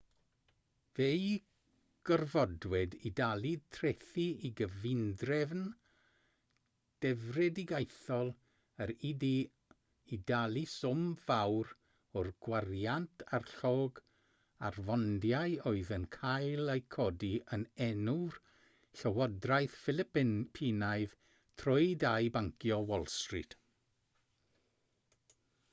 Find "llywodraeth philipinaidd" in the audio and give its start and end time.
19.03-21.15